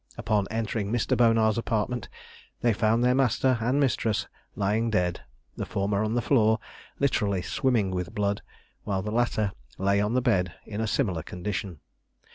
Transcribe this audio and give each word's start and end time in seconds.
Upon 0.17 0.45
their 0.45 0.57
entering 0.57 0.91
Mr. 0.91 1.15
Bonar's 1.15 1.59
apartment, 1.59 2.09
they 2.61 2.73
found 2.73 3.03
their 3.03 3.13
master 3.13 3.59
and 3.61 3.79
mistress 3.79 4.27
lying 4.55 4.89
dead, 4.89 5.21
the 5.57 5.63
former 5.67 6.03
on 6.03 6.15
the 6.15 6.23
floor, 6.23 6.57
literally 6.97 7.43
swimming 7.43 7.91
with 7.91 8.15
blood, 8.15 8.41
while 8.83 9.03
the 9.03 9.11
latter 9.11 9.51
lay 9.77 10.01
on 10.01 10.15
the 10.15 10.19
bed, 10.21 10.55
in 10.65 10.81
a 10.81 10.87
similar 10.87 11.21
condition. 11.21 11.81